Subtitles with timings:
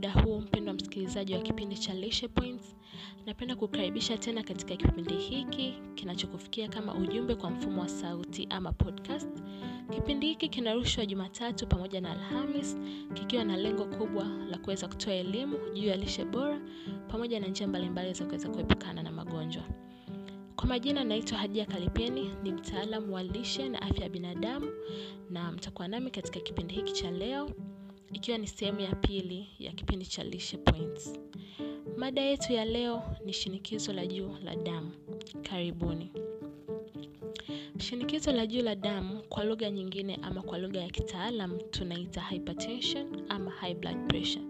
[0.00, 2.76] muda huu mpendwa msikilizaji wa kipindi cha Lishe Points.
[3.26, 9.28] Napenda kukaribisha tena katika kipindi hiki kinachokufikia kama ujumbe kwa mfumo wa sauti ama podcast.
[9.94, 12.76] Kipindi hiki kinarushwa Jumatatu pamoja na Alhamis
[13.14, 16.60] kikiwa na lengo kubwa la kuweza kutoa elimu juu ya lishe bora
[17.08, 19.62] pamoja na njia mbalimbali za kuweza kuepukana na magonjwa.
[20.56, 24.66] Kwa majina naitwa Hadia Kalipeni, ni mtaalamu wa lishe na afya ya binadamu
[25.30, 27.50] na mtakuwa nami katika kipindi hiki cha leo
[28.12, 31.18] ikiwa ni sehemu ya pili ya kipindi cha Lishe Points.
[31.96, 34.90] Mada yetu ya leo ni shinikizo la juu la damu.
[35.42, 36.12] Karibuni.
[37.78, 43.22] Shinikizo la juu la damu kwa lugha nyingine ama kwa lugha ya kitaalam tunaita hypertension
[43.28, 44.44] ama high blood pressure.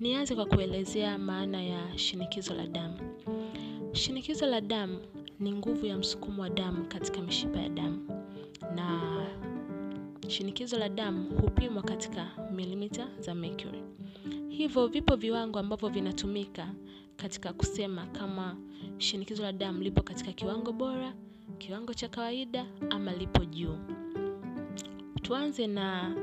[0.00, 2.98] Nianze kwa kuelezea maana ya shinikizo la damu.
[3.92, 4.98] Shinikizo la damu
[5.40, 8.06] ni nguvu ya msukumo wa damu katika mishipa ya damu
[8.74, 9.00] na
[10.30, 13.82] shinikizo la damu hupimwa katika milimita za mercury.
[14.48, 16.68] Hivyo vipo viwango ambavyo vinatumika
[17.16, 18.56] katika kusema kama
[18.98, 21.12] shinikizo la damu lipo katika kiwango bora,
[21.58, 23.78] kiwango cha kawaida ama lipo juu.
[25.22, 26.14] Tuanze na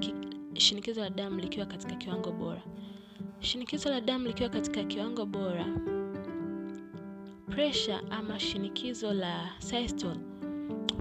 [0.00, 0.14] ki,
[0.54, 2.62] shinikizo la damu likiwa katika kiwango bora.
[3.40, 5.66] Shinikizo la damu likiwa katika kiwango bora,
[7.50, 10.20] pressure ama shinikizo la systole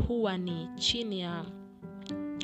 [0.08, 1.46] huwa ni chini ya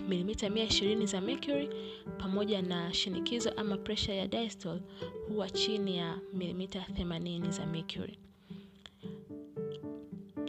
[0.10, 1.70] milimita 120 za mercury
[2.18, 4.82] pamoja na shinikizo ama presha ya diastole
[5.28, 8.20] huwa chini ya milimita 80 za mercury.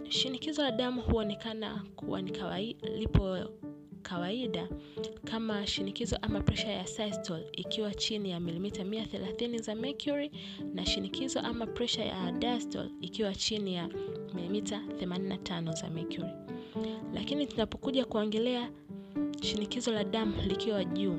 [0.08, 3.38] Shinikizo la damu huonekana kuwa ni kawaida, lipo
[4.02, 4.68] kawaida
[5.24, 10.30] kama shinikizo ama presha ya systole ikiwa chini ya milimita 130 za mercury
[10.74, 13.88] na shinikizo ama presha ya diastole ikiwa chini ya
[14.34, 16.30] milimita 85 za mercury.
[17.14, 18.70] Lakini tunapokuja kuongelea
[19.42, 21.16] shinikizo la damu likiwa juu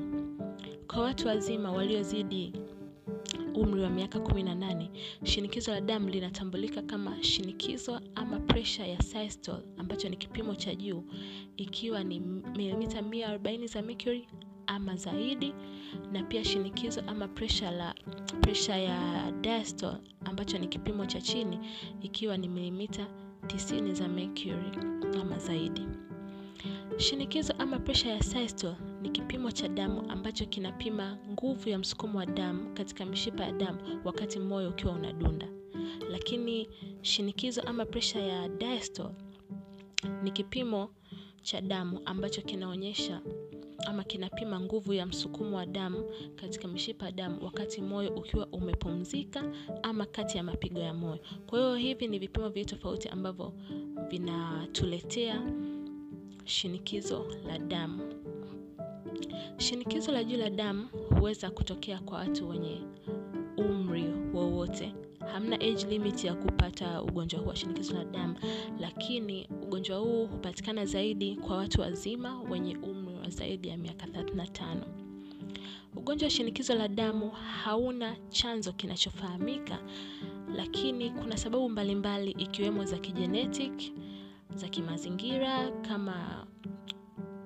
[0.86, 2.52] kwa watu wazima waliozidi
[3.54, 4.88] umri wa miaka 18,
[5.24, 11.04] shinikizo la damu linatambulika kama shinikizo ama pressure ya systole ambacho ni kipimo cha juu
[11.56, 12.20] ikiwa ni
[12.56, 14.28] milimita 140 za mercury
[14.66, 15.54] ama zaidi,
[16.12, 17.94] na pia shinikizo ama pressure la
[18.40, 21.58] pressure ya diastole ambacho ni kipimo cha chini
[22.02, 23.06] ikiwa ni milimita
[23.46, 24.70] 90 za mercury
[25.20, 25.82] ama zaidi.
[26.96, 32.26] Shinikizo ama presha ya systole ni kipimo cha damu ambacho kinapima nguvu ya msukumo wa
[32.26, 35.48] damu katika mishipa ya damu wakati moyo ukiwa unadunda.
[36.10, 36.68] Lakini
[37.02, 39.14] shinikizo ama presha ya diastole
[40.22, 40.90] ni kipimo
[41.42, 43.20] cha damu ambacho kinaonyesha
[43.86, 46.04] ama kinapima nguvu ya msukumo wa damu
[46.36, 49.44] katika mishipa ya damu wakati moyo ukiwa umepumzika
[49.82, 51.18] ama kati ya mapigo ya moyo.
[51.46, 53.52] Kwa hiyo hivi ni vipimo viwili tofauti ambavyo
[54.10, 55.42] vinatuletea
[56.44, 58.02] shinikizo la damu.
[59.58, 60.88] Shinikizo la juu la damu
[61.18, 62.80] huweza kutokea kwa watu wenye
[63.56, 64.04] umri
[64.34, 64.94] wowote.
[65.32, 68.34] Hamna age limit ya kupata ugonjwa huu wa shinikizo la damu,
[68.80, 74.76] lakini ugonjwa huu hupatikana zaidi kwa watu wazima wenye umri wa zaidi ya miaka 35.
[75.96, 79.78] Ugonjwa wa shinikizo la damu hauna chanzo kinachofahamika,
[80.56, 83.92] lakini kuna sababu mbalimbali ikiwemo za kijenetic
[84.54, 86.46] za kimazingira kama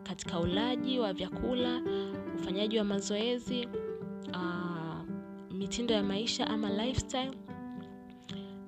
[0.03, 1.83] katika ulaji wa vyakula,
[2.34, 3.69] ufanyaji wa mazoezi,
[4.34, 5.03] uh,
[5.53, 7.31] mitindo ya maisha ama lifestyle.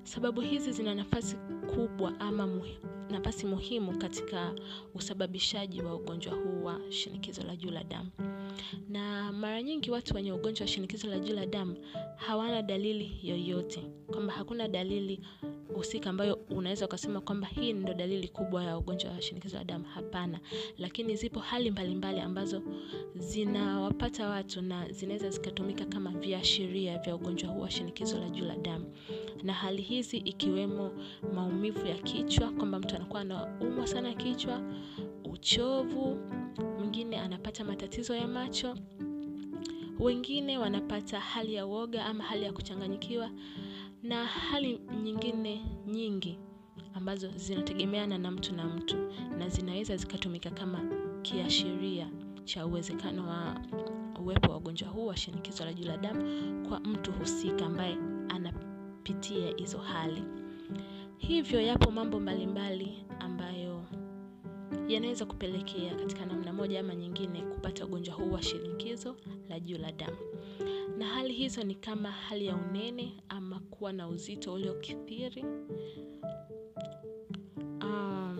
[0.03, 1.35] Sababu hizi zina nafasi
[1.75, 2.77] kubwa ama muhi,
[3.09, 4.53] nafasi muhimu katika
[4.95, 8.09] usababishaji wa ugonjwa huu wa shinikizo la juu la damu.
[8.89, 11.75] Na mara nyingi watu wenye ugonjwa wa shinikizo la juu la damu
[12.15, 15.19] hawana dalili yoyote, kwamba hakuna dalili
[15.75, 19.85] husika ambayo unaweza ukasema kwamba hii ndo dalili kubwa ya ugonjwa wa shinikizo la damu.
[19.85, 20.39] Hapana,
[20.77, 22.61] lakini zipo hali mbalimbali mbali ambazo
[23.15, 28.55] zinawapata watu na zinaweza zikatumika kama viashiria vya ugonjwa huu wa shinikizo la juu la
[28.55, 28.85] damu,
[29.43, 30.91] na hali hizi ikiwemo
[31.35, 34.61] maumivu ya kichwa, kwamba mtu anakuwa anaumwa sana kichwa,
[35.23, 36.17] uchovu,
[36.79, 38.75] mwingine anapata matatizo ya macho,
[39.99, 43.29] wengine wanapata hali ya uoga ama hali ya kuchanganyikiwa
[44.03, 46.37] na hali nyingine nyingi
[46.93, 48.97] ambazo zinategemeana na mtu na mtu
[49.37, 50.79] na zinaweza zikatumika kama
[51.21, 52.09] kiashiria
[52.43, 53.61] cha uwezekano wa
[54.21, 56.23] uwepo wa ugonjwa huu wa shinikizo la juu la damu
[56.69, 57.97] kwa mtu husika ambaye
[58.29, 60.23] anapitia hizo hali.
[61.17, 63.58] Hivyo yapo mambo mbalimbali ambayo
[64.89, 69.15] yanaweza kupelekea katika namna moja ama nyingine kupata ugonjwa huu wa shinikizo
[69.49, 70.17] la juu la damu
[70.97, 75.45] na hali hizo ni kama hali ya unene ama kuwa na uzito uliokithiri.
[77.81, 78.39] Um,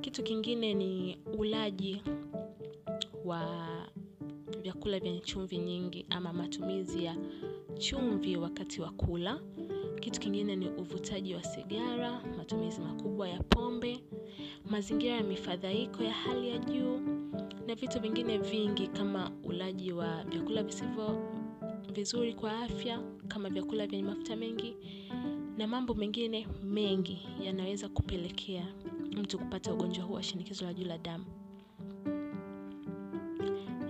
[0.00, 2.02] kitu kingine ni ulaji
[3.24, 3.66] wa
[4.62, 7.16] vyakula vyenye chumvi nyingi ama matumizi ya
[7.78, 9.40] chumvi wakati wa kula.
[10.00, 13.98] Kitu kingine ni uvutaji wa sigara, matumizi makubwa ya pombe,
[14.70, 16.98] mazingira ya mifadhaiko ya hali ya juu
[17.66, 21.18] na vitu vingine vingi kama ulaji wa vyakula visivyo
[21.94, 24.76] vizuri kwa afya kama vyakula vyenye mafuta mengi
[25.58, 28.66] na mambo mengine mengi yanaweza kupelekea
[29.12, 31.24] mtu kupata ugonjwa huu wa shinikizo la juu la damu.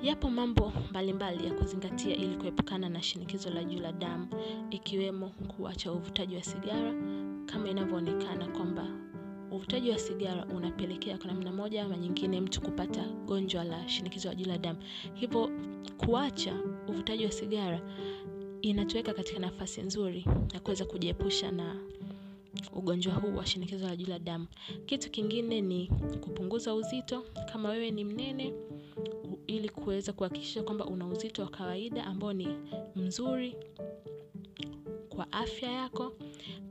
[0.02, 4.28] Yapo mambo mbalimbali ya kuzingatia ili kuepukana na shinikizo la juu la damu
[4.70, 6.94] ikiwemo kuacha uvutaji wa sigara
[7.46, 8.86] kama inavyoonekana kwamba
[9.52, 14.34] uvutaji wa sigara unapelekea kwa namna moja ama nyingine mtu kupata gonjwa la shinikizo la
[14.34, 14.78] juu la damu.
[15.14, 15.50] Hivyo
[15.96, 16.54] kuacha
[16.88, 17.80] uvutaji wa sigara
[18.62, 20.24] inatuweka katika nafasi nzuri
[20.54, 21.76] ya kuweza kujiepusha na
[22.72, 24.46] ugonjwa huu wa shinikizo la juu la damu.
[24.86, 25.86] Kitu kingine ni
[26.20, 28.52] kupunguza uzito kama wewe ni mnene
[29.46, 32.48] ili kuweza kuhakikisha kwamba una uzito wa kawaida ambao ni
[32.96, 33.56] mzuri
[35.20, 36.12] kwa afya yako.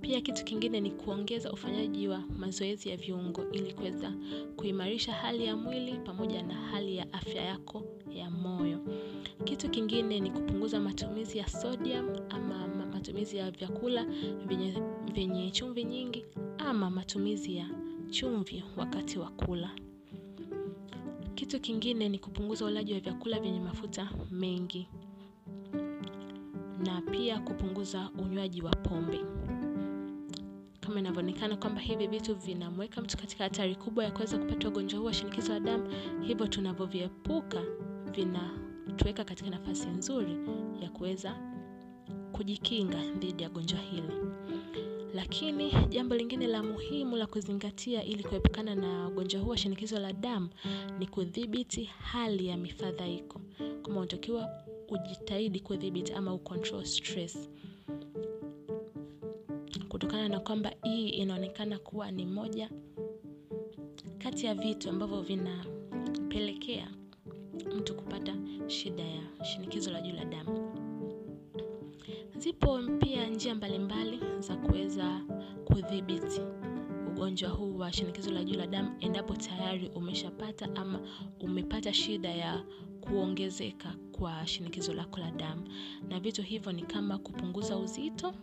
[0.01, 4.13] Pia kitu kingine ni kuongeza ufanyaji wa mazoezi ya viungo ili kuweza
[4.55, 8.79] kuimarisha hali ya mwili pamoja na hali ya afya yako ya moyo.
[9.43, 14.05] Kitu kingine ni kupunguza matumizi ya sodium ama matumizi ya vyakula
[15.13, 16.25] vyenye, chumvi nyingi
[16.57, 17.69] ama matumizi ya
[18.09, 19.71] chumvi wakati wa kula.
[21.35, 24.87] Kitu kingine ni kupunguza ulaji wa vyakula vyenye mafuta mengi
[26.85, 29.19] na pia kupunguza unywaji wa pombe.
[30.79, 35.05] Kama inavyoonekana kwamba hivi vitu vinamweka mtu katika hatari kubwa ya kuweza kupata ugonjwa huu
[35.05, 35.89] wa shinikizo la damu,
[36.21, 37.61] hivyo tunavyoviepuka
[38.15, 40.37] vinatuweka katika nafasi nzuri
[40.81, 41.35] ya kuweza
[42.31, 44.13] kujikinga dhidi ya gonjwa hili.
[45.13, 50.13] Lakini jambo lingine la muhimu la kuzingatia ili kuepukana na ugonjwa huu wa shinikizo la
[50.13, 50.49] damu
[50.99, 53.41] ni kudhibiti hali ya mifadhaiko.
[53.83, 54.49] Kama unatakiwa
[54.91, 57.49] ujitahidi kudhibiti ama ucontrol stress,
[59.89, 62.69] kutokana na kwamba hii inaonekana kuwa ni moja
[64.17, 66.91] kati ya vitu ambavyo vinapelekea
[67.77, 68.35] mtu kupata
[68.67, 70.69] shida ya shinikizo la juu la damu.
[72.37, 75.21] Zipo pia njia mbalimbali za kuweza
[75.65, 76.41] kudhibiti
[77.07, 80.99] ugonjwa huu wa shinikizo la juu la damu endapo tayari umeshapata ama
[81.39, 82.63] umepata shida ya
[83.01, 85.67] kuongezeka kwa shinikizo lako la damu.
[86.09, 88.33] Na vitu hivyo ni kama kupunguza uzito,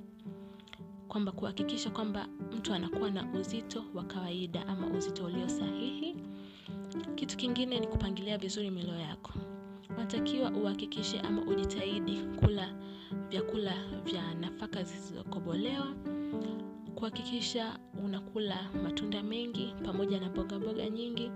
[1.09, 6.17] kwamba kuhakikisha kwamba mtu anakuwa na uzito wa kawaida ama uzito ulio sahihi.
[7.15, 9.33] Kitu kingine ni kupangilia vizuri milo yako.
[9.97, 12.75] Unatakiwa uhakikishe ama ujitahidi kula
[13.29, 13.75] vyakula
[14.05, 15.95] vya nafaka zisizokobolewa,
[16.95, 21.31] kuhakikisha unakula matunda mengi pamoja na mboga nyingi,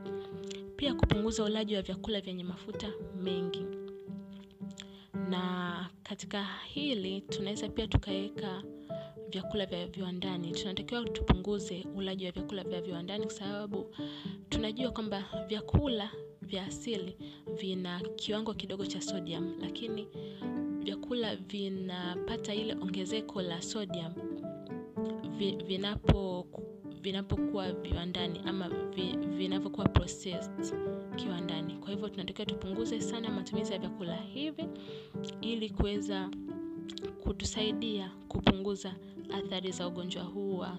[0.80, 2.92] pia kupunguza ulaji wa vyakula vyenye mafuta
[3.22, 3.66] mengi.
[5.28, 8.62] Na katika hili tunaweza pia tukaweka
[9.30, 10.52] vyakula vya viwandani.
[10.52, 13.94] Tunatakiwa tupunguze ulaji wa vyakula vya viwandani kwa sababu
[14.48, 16.10] tunajua kwamba vyakula
[16.42, 17.16] vya asili
[17.60, 20.08] vina kiwango kidogo cha sodium, lakini
[20.84, 24.12] vyakula vinapata ile ongezeko la sodium
[25.66, 26.46] vinapo
[27.02, 28.68] vinapokuwa viwandani ama
[29.36, 29.88] vinavyokuwa
[31.16, 31.74] kiwandani.
[31.76, 34.64] Kwa hivyo tunatakiwa tupunguze sana matumizi ya vyakula hivi
[35.40, 36.30] ili kuweza
[37.22, 38.94] kutusaidia kupunguza
[39.34, 40.76] athari za ugonjwa huu wa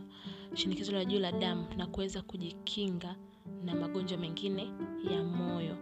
[0.53, 3.15] shinikizo la juu la damu na kuweza kujikinga
[3.65, 4.71] na magonjwa mengine
[5.11, 5.77] ya moyo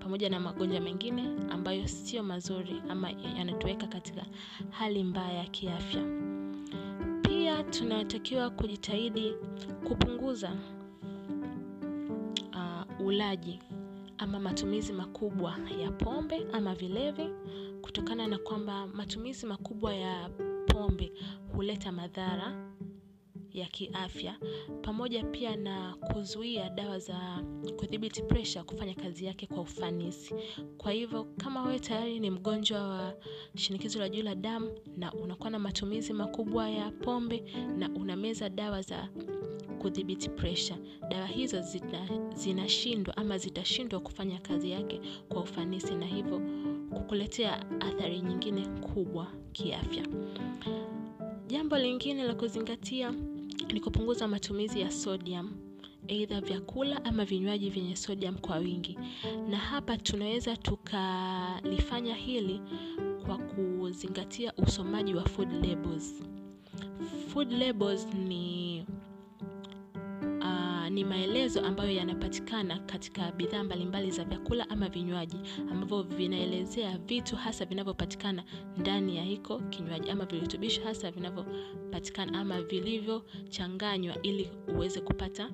[0.00, 4.26] pamoja na magonjwa mengine ambayo sio mazuri ama yanatuweka katika
[4.70, 6.23] hali mbaya ya kiafya.
[7.70, 9.34] Tunatakiwa kujitahidi
[9.88, 10.52] kupunguza
[12.52, 13.60] uh, ulaji
[14.18, 17.28] ama matumizi makubwa ya pombe ama vilevi,
[17.82, 20.28] kutokana na kwamba matumizi makubwa ya
[20.66, 21.12] pombe
[21.56, 22.73] huleta madhara
[23.54, 24.38] ya kiafya
[24.82, 27.44] pamoja pia na kuzuia dawa za
[27.76, 30.34] kudhibiti presha kufanya kazi yake kwa ufanisi.
[30.78, 33.14] Kwa hivyo kama wewe tayari ni mgonjwa wa
[33.56, 37.44] shinikizo la juu la damu na unakuwa na matumizi makubwa ya pombe
[37.78, 39.08] na unameza dawa za
[39.78, 41.62] kudhibiti presha, dawa hizo
[42.34, 46.40] zinashindwa ama zitashindwa kufanya kazi yake kwa ufanisi na hivyo
[46.90, 50.06] kukuletea athari nyingine kubwa kiafya.
[51.46, 53.14] Jambo lingine la kuzingatia
[53.72, 55.50] ni kupunguza matumizi ya sodium,
[56.08, 58.98] aidha vyakula ama vinywaji vyenye sodium kwa wingi.
[59.50, 62.60] Na hapa tunaweza tukalifanya hili
[63.26, 66.22] kwa kuzingatia usomaji wa food labels.
[67.28, 68.86] Food labels ni
[70.94, 75.36] ni maelezo ambayo yanapatikana katika bidhaa mbalimbali za vyakula ama vinywaji
[75.70, 78.44] ambavyo vinaelezea vitu hasa vinavyopatikana
[78.76, 85.50] ndani ya hiko kinywaji ama virutubisho hasa vinavyopatikana ama vilivyochanganywa ili uweze kupata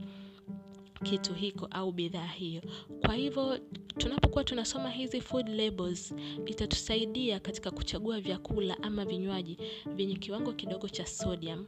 [1.03, 2.63] kitu hiko au bidhaa hiyo.
[3.07, 3.59] Kwa hivyo
[3.99, 6.15] tunapokuwa tunasoma hizi food labels
[6.47, 9.59] itatusaidia katika kuchagua vyakula ama vinywaji
[9.95, 11.67] vyenye kiwango kidogo cha sodium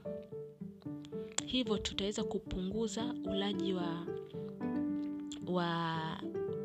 [1.53, 4.07] hivyo tutaweza kupunguza ulaji wa
[5.47, 5.97] wa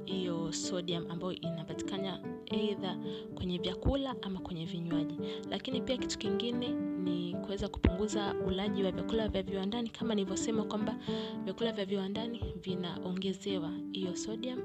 [0.05, 2.97] hiyo sodium ambayo inapatikana eidha
[3.35, 5.15] kwenye vyakula ama kwenye vinywaji.
[5.49, 6.67] Lakini pia kitu kingine
[7.03, 9.89] ni kuweza kupunguza ulaji wa vyakula vya viwandani.
[9.89, 10.95] Kama nilivyosema kwamba
[11.43, 14.59] vyakula vya viwandani vinaongezewa hiyo sodium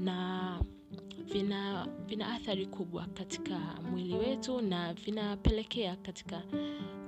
[0.00, 0.58] na
[1.32, 3.58] vina vina athari kubwa katika
[3.90, 6.42] mwili wetu na vinapelekea katika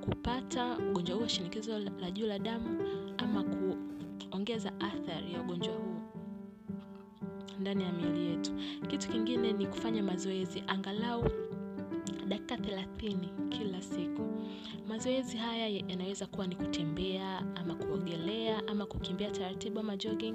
[0.09, 2.79] kupata ugonjwa huu wa shinikizo la juu la damu
[3.19, 3.45] ama
[4.31, 5.97] kuongeza athari ya ugonjwa huu
[7.61, 8.51] ndani ya miili yetu.
[8.89, 11.25] Kitu kingine ni kufanya mazoezi angalau
[12.29, 14.23] dakika thelathini kila siku.
[14.89, 20.35] Mazoezi haya yanaweza kuwa ni kutembea ama kuogelea ama kukimbia taratibu ama jogging.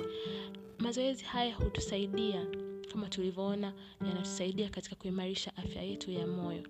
[0.79, 2.45] Mazoezi haya hutusaidia
[2.91, 3.73] kama tulivyoona
[4.07, 6.63] yanatusaidia katika kuimarisha afya yetu ya moyo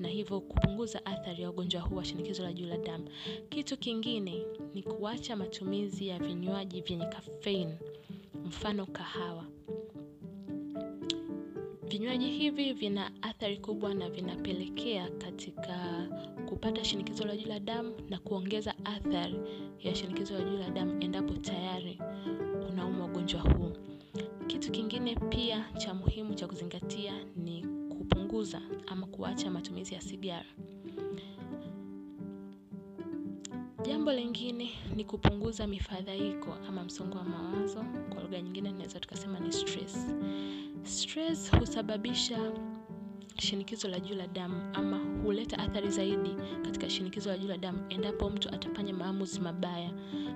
[0.00, 3.08] na hivyo kupunguza athari ya ugonjwa huu wa shinikizo la juu la damu.
[3.48, 7.74] Kitu kingine ni kuacha matumizi ya vinywaji vyenye kafein
[8.46, 9.44] mfano kahawa.
[11.82, 16.06] Vinywaji hivi vina athari kubwa na vinapelekea katika
[16.48, 19.36] kupata shinikizo la juu la damu na kuongeza athari
[19.80, 21.98] ya shinikizo la juu la damu endapo tayari
[22.70, 23.72] unaumwa ugonjwa huu
[24.52, 30.44] kitu kingine pia cha muhimu cha kuzingatia ni kupunguza ama kuacha matumizi ya sigara.
[33.86, 37.84] Jambo lingine ni kupunguza mifadhaiko ama msongo wa mawazo.
[38.14, 40.06] Kwa lugha nyingine tunaweza tukasema ni stress.
[40.82, 42.52] Stress husababisha
[43.38, 46.30] shinikizo la juu la damu ama huleta athari zaidi
[46.64, 49.90] katika shinikizo la juu la damu endapo mtu atafanya maamuzi mabaya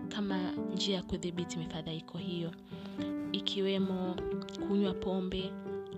[0.09, 2.50] kama njia ya kudhibiti mifadhaiko hiyo.
[3.33, 4.17] Ikiwemo
[4.69, 5.53] kunywa pombe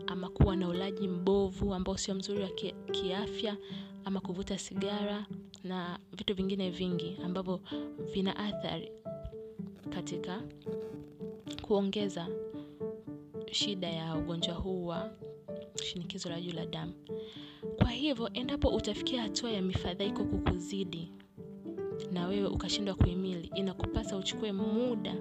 [0.06, 2.48] ama kuwa na ulaji mbovu ambao sio mzuri wa
[2.92, 3.56] kiafya
[4.04, 5.26] ama kuvuta sigara
[5.64, 7.60] na vitu vingine vingi ambavyo
[8.12, 8.92] vina athari
[9.90, 10.42] katika
[11.62, 12.28] kuongeza
[13.52, 15.10] shida ya ugonjwa huu wa
[15.84, 16.92] shinikizo la juu la damu.
[17.78, 21.12] Kwa hivyo endapo utafikia hatua ya mifadhaiko kukuzidi
[22.12, 25.14] na wewe ukashindwa kuhimili inakupasa uchukue muda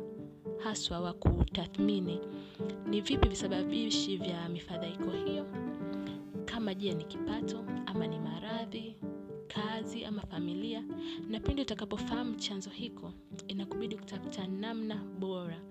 [0.64, 2.20] haswa wa kutathmini
[2.90, 5.46] ni vipi visababishi vya mifadhaiko hiyo.
[6.46, 8.96] Kama je ni kipato ama ni maradhi
[9.48, 10.84] kazi ama familia
[11.30, 13.14] na pindi utakapofahamu chanzo hiko
[13.48, 15.62] inakubidi kutafuta namna bora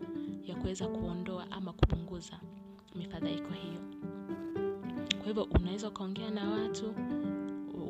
[0.47, 2.41] ya kuweza kuondoa ama kupunguza
[2.95, 3.81] mifadhaiko hiyo
[5.27, 6.95] kwa hivyo unaweza ukaongea na watu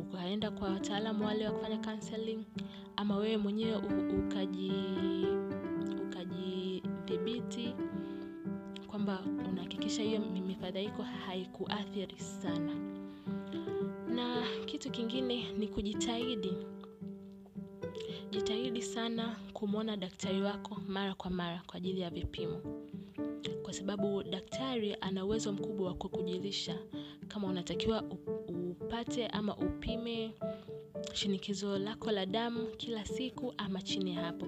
[0.01, 2.45] ukaenda kwa wataalamu wale wa kufanya counseling
[2.97, 3.77] ama wewe mwenyewe
[4.19, 4.73] ukaji
[6.07, 7.75] ukajidhibiti
[8.87, 12.75] kwamba unahakikisha hiyo mifadhaiko haikuathiri sana.
[14.15, 16.53] Na kitu kingine ni kujitahidi.
[18.31, 22.61] Jitahidi sana kumwona daktari wako mara kwa mara kwa ajili ya vipimo.
[23.63, 26.79] Kwa sababu daktari ana uwezo mkubwa wa kukujulisha
[27.29, 28.03] kama unatakiwa
[28.49, 30.33] upate ama upime
[31.13, 34.47] shinikizo lako la damu kila siku ama chini ya hapo.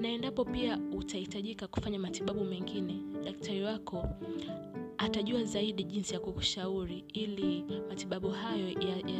[0.00, 4.08] Na endapo pia utahitajika kufanya matibabu mengine daktari wako
[4.98, 8.68] atajua zaidi jinsi ya kukushauri ili matibabu hayo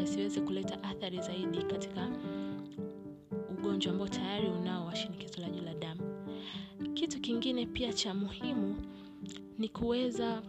[0.01, 2.11] yasiweze ya kuleta athari zaidi katika
[3.51, 6.01] ugonjwa ambao tayari unao wa shinikizo la juu la damu.
[6.95, 8.77] Kitu kingine pia cha muhimu
[9.59, 10.43] ni kuweza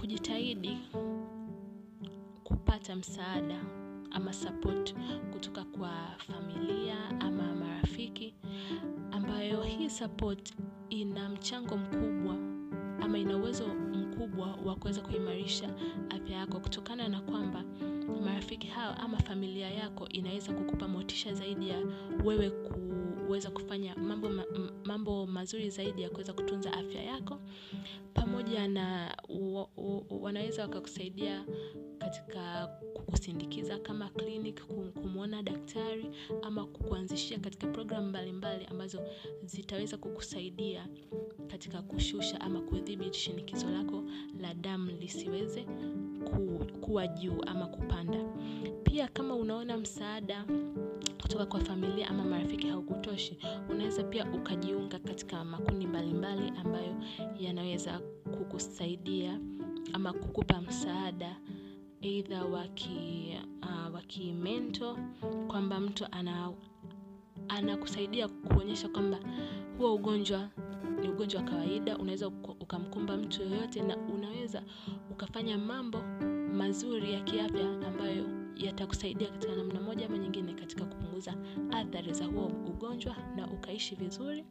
[0.00, 0.78] kujitahidi
[2.44, 3.60] kupata msaada
[4.10, 4.94] ama support
[5.32, 8.34] kutoka kwa familia ama marafiki
[9.10, 10.54] ambayo hii support
[10.88, 12.34] ina mchango mkubwa
[13.02, 15.74] ama ina uwezo mkubwa wa kuweza kuimarisha
[16.10, 17.64] afya yako kutokana na kwamba
[18.24, 21.78] marafiki hao ama familia yako inaweza kukupa motisha zaidi ya
[22.24, 22.50] wewe
[23.26, 24.44] kuweza kufanya mambo, ma,
[24.84, 27.38] mambo mazuri zaidi ya kuweza kutunza afya yako.
[28.14, 29.16] Pamoja na
[30.10, 31.44] wanaweza wakakusaidia
[31.98, 34.60] katika kukusindikiza kama clinic
[35.02, 36.10] kumwona daktari
[36.42, 39.00] ama kukuanzishia katika programu mbalimbali ambazo
[39.44, 40.88] zitaweza kukusaidia
[41.48, 44.04] katika kushusha ama kudhibiti shinikizo lako
[44.40, 45.66] la damu lisiweze
[46.24, 48.18] ku, kuwa juu ama kupanda.
[48.82, 50.44] Pia kama unaona msaada
[51.22, 53.38] kutoka kwa familia ama marafiki haukutoshi
[53.70, 56.94] unaweza pia ukajiunga katika makundi mbalimbali ambayo
[57.40, 57.98] yanaweza
[58.38, 59.40] kukusaidia
[59.92, 61.36] ama kukupa msaada
[62.02, 64.98] eidha waki uh, wakimento
[65.48, 66.52] kwamba mtu ana
[67.48, 69.18] anakusaidia kuonyesha kwamba
[69.78, 70.48] huo ugonjwa
[71.02, 72.28] ni ugonjwa wa kawaida unaweza
[72.60, 74.62] ukamkumba mtu yoyote na unaweza
[75.10, 75.98] ukafanya mambo
[76.52, 78.24] mazuri ya kiafya ambayo
[78.56, 81.34] yatakusaidia katika namna moja ama nyingine katika kupunguza
[81.70, 84.44] athari za huo ugonjwa na ukaishi vizuri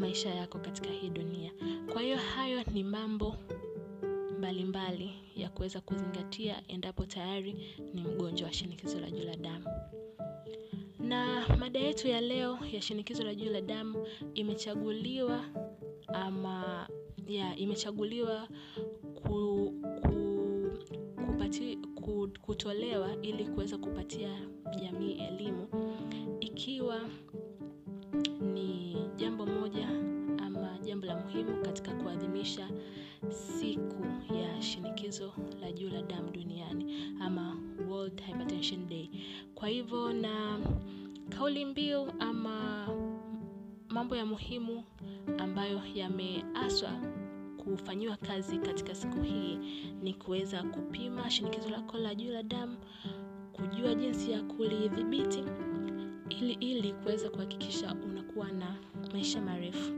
[0.00, 1.52] maisha yako katika hii dunia.
[1.92, 3.36] Kwa hiyo hayo ni mambo
[4.38, 7.56] mbalimbali mbali ya kuweza kuzingatia endapo tayari
[7.94, 9.66] ni mgonjwa wa shinikizo la juu la damu
[11.08, 15.44] na mada yetu ya leo ya shinikizo la juu la damu imechaguliwa
[16.08, 16.88] ama
[17.26, 18.48] ya imechaguliwa
[19.14, 19.72] ku,
[20.02, 20.70] ku,
[21.26, 24.30] kupati, ku, kutolewa ili kuweza kupatia
[24.80, 25.68] jamii elimu.
[26.40, 27.00] Ikiwa
[28.54, 29.88] ni jambo moja
[30.38, 32.68] ama jambo la muhimu katika kuadhimisha
[33.30, 34.04] siku
[34.34, 37.56] ya shinikizo la juu la damu duniani ama
[37.88, 39.10] World Hypertension Day.
[39.54, 40.58] Kwa hivyo na
[41.28, 42.86] kauli mbiu ama
[43.88, 44.84] mambo ya muhimu
[45.38, 46.90] ambayo yameaswa
[47.64, 49.58] kufanyiwa kazi katika siku hii
[50.02, 52.76] ni kuweza kupima shinikizo lako la juu la damu,
[53.52, 55.44] kujua jinsi ya kulidhibiti
[56.28, 58.76] ili ili kuweza kuhakikisha unakuwa na
[59.12, 59.92] maisha marefu.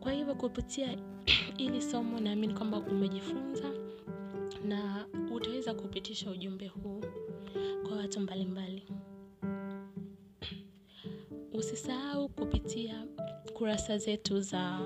[0.00, 0.96] Kwa hivyo kupitia
[1.58, 3.70] ili somo naamini kwamba umejifunza
[4.68, 7.00] na utaweza kupitisha ujumbe huu
[7.88, 8.82] kwa watu mbalimbali.
[11.52, 13.06] Usisahau kupitia
[13.54, 14.80] kurasa zetu za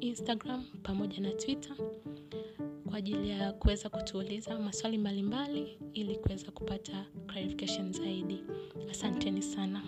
[0.00, 1.76] Instagram pamoja na Twitter
[2.88, 8.44] kwa ajili ya kuweza kutuuliza maswali mbalimbali ili kuweza kupata clarification zaidi.
[8.90, 9.82] Asanteni sana.